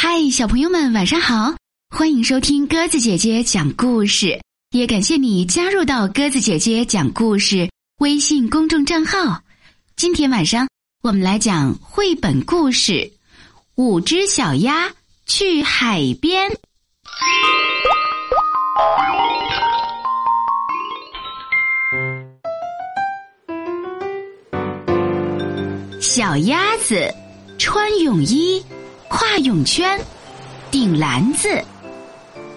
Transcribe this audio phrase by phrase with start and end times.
[0.00, 1.56] 嗨，小朋友们，晚上好！
[1.92, 4.40] 欢迎收听鸽子姐姐讲故事，
[4.70, 9.42] 也感谢你加入到鸽子姐姐讲故事微信公众账号。
[9.96, 10.68] 今天晚上
[11.02, 12.92] 我们来讲绘本故事
[13.74, 14.88] 《五只小鸭
[15.26, 16.48] 去海边》。
[26.00, 27.12] 小鸭子
[27.58, 28.62] 穿泳衣。
[29.18, 30.00] 挎泳圈，
[30.70, 31.60] 顶篮子，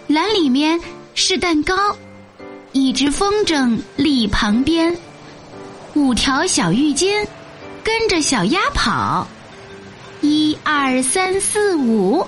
[0.06, 0.80] 篮里面
[1.16, 1.74] 是蛋糕。
[2.72, 4.96] 一只风筝立旁边，
[5.96, 7.26] 五条小浴巾
[7.84, 9.28] 跟着小鸭跑，
[10.22, 12.24] 一二三四五，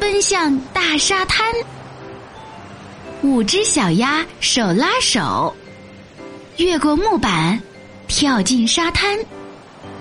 [0.00, 1.46] 奔向大沙滩。
[3.22, 5.54] 五只小鸭手拉手，
[6.56, 7.62] 越过木板，
[8.08, 9.16] 跳进沙滩，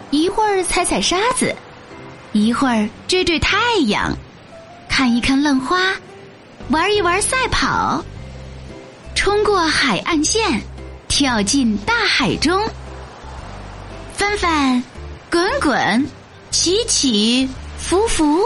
[0.09, 1.55] 一会儿踩踩沙子。
[2.31, 3.57] 一会儿追追太
[3.87, 4.15] 阳，
[4.87, 5.93] 看一看浪花，
[6.69, 8.03] 玩一玩赛跑，
[9.15, 10.61] 冲过海岸线，
[11.07, 12.61] 跳进大海中，
[14.13, 14.83] 翻翻，
[15.31, 16.07] 滚滚，
[16.51, 18.43] 起起伏伏，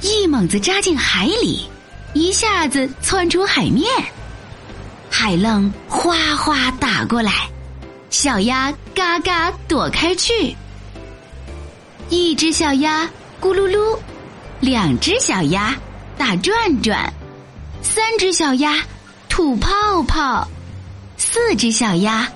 [0.00, 1.68] 一猛子扎进海里，
[2.14, 3.86] 一下子窜出海面，
[5.10, 7.46] 海浪哗哗打过来，
[8.08, 10.56] 小鸭嘎嘎躲开去。
[12.10, 13.08] 一只小鸭
[13.40, 13.98] 咕噜噜，
[14.60, 15.74] 两只小鸭
[16.16, 17.12] 打转转，
[17.82, 18.80] 三只小鸭
[19.28, 19.70] 吐泡
[20.06, 20.46] 泡，
[21.16, 22.30] 四只小鸭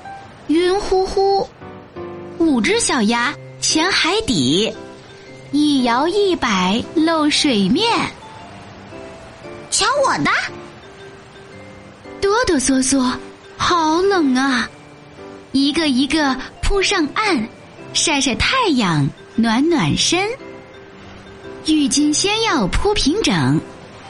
[0.49, 1.49] 晕乎乎，
[2.39, 4.73] 五只小鸭潜海底，
[5.53, 7.87] 一摇一摆露水面。
[9.71, 10.31] 瞧我的，
[12.21, 13.13] 哆哆嗦嗦，
[13.57, 14.69] 好冷啊！
[15.53, 17.47] 一个一个扑上岸，
[17.93, 19.07] 晒晒太阳。
[19.41, 20.29] 暖暖身，
[21.67, 23.61] 浴巾先要铺平整，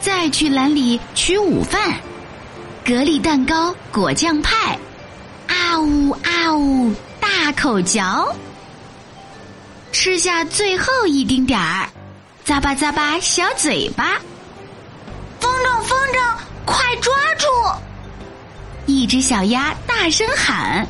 [0.01, 2.01] 再去篮里取午饭。
[2.83, 4.79] 格力蛋糕果酱派，
[5.47, 8.35] 啊呜啊呜大口嚼，
[9.93, 11.87] 吃下最后一丁点儿，
[12.47, 14.19] 咂吧咂吧小嘴巴。
[15.41, 17.47] 风筝风筝，快抓住！
[18.87, 20.89] 一只小鸭大声喊，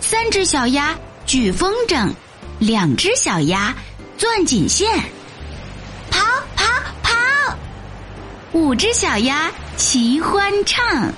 [0.00, 2.10] 三只小鸭举风筝。
[2.58, 3.74] 两只小鸭
[4.16, 4.90] 钻紧线，
[6.10, 6.20] 跑
[6.56, 6.64] 跑
[7.02, 7.12] 跑！
[8.52, 11.12] 五只小鸭齐欢唱，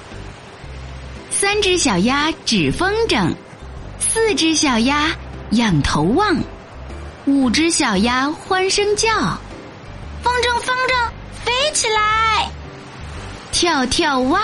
[1.31, 3.33] 三只小鸭指风筝，
[4.01, 5.17] 四只小鸭
[5.53, 6.37] 仰头望，
[7.27, 9.09] 五只小鸭欢声叫：
[10.25, 12.51] 风筝风筝飞起来！
[13.53, 14.43] 跳跳蛙，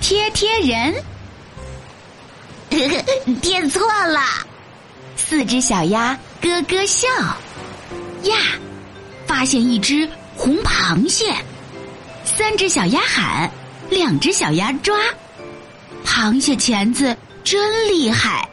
[0.00, 0.94] 贴贴人，
[3.42, 4.20] 点错了。
[5.34, 7.08] 四只小鸭咯咯笑，
[8.22, 8.36] 呀，
[9.26, 11.34] 发现一只红螃蟹。
[12.24, 13.50] 三只小鸭喊，
[13.90, 14.96] 两只小鸭抓，
[16.06, 18.48] 螃蟹钳子真厉害。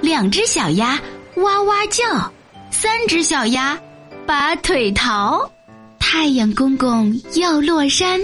[0.00, 0.98] 两只小鸭
[1.36, 2.32] 哇哇叫，
[2.70, 3.78] 三只小鸭
[4.26, 5.46] 拔腿逃。
[6.00, 8.18] 太阳公公要落山，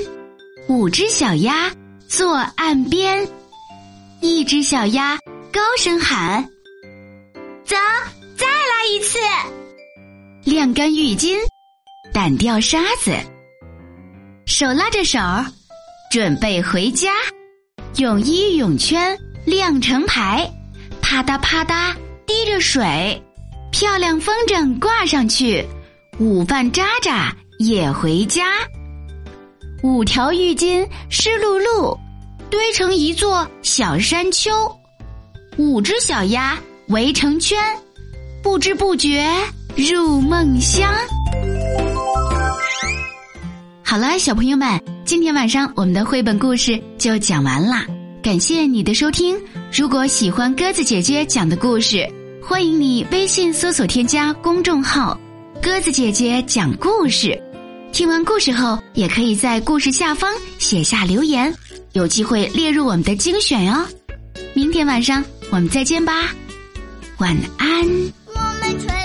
[0.69, 1.71] 五只小鸭
[2.09, 3.29] 坐岸边，
[4.23, 5.19] 一只小鸭
[5.53, 6.49] 高声喊。
[7.71, 7.77] 走，
[8.37, 9.17] 再来一次。
[10.43, 11.39] 晾干浴巾，
[12.13, 13.13] 掸掉沙子，
[14.45, 15.21] 手拉着手，
[16.11, 17.13] 准备回家。
[17.99, 19.17] 泳衣泳圈
[19.47, 20.51] 晾成排，
[21.01, 21.95] 啪嗒啪嗒
[22.27, 23.23] 滴着水。
[23.71, 25.65] 漂亮风筝挂上去，
[26.19, 28.47] 午饭渣渣也回家。
[29.85, 31.97] 五条浴巾湿漉漉，
[32.51, 34.51] 堆成一座小山丘。
[35.57, 36.59] 五只小鸭。
[36.91, 37.57] 围成圈，
[38.43, 39.25] 不知不觉
[39.77, 40.93] 入梦乡。
[43.85, 47.87] 好了，小朋友们，今天晚上我们的绘本故事就讲完啦。
[48.21, 49.39] 感谢你的收听。
[49.73, 52.05] 如果喜欢鸽子姐姐讲的故事，
[52.43, 55.17] 欢迎你微信搜索添加公众号
[55.63, 57.41] “鸽子姐姐讲故事”。
[57.93, 60.29] 听完故事后，也可以在故事下方
[60.59, 61.55] 写下留言，
[61.93, 63.87] 有机会列入我们的精选哟。
[64.55, 66.35] 明天晚上我们再见吧。
[67.21, 67.87] 晚安。
[68.35, 69.00] 我们吹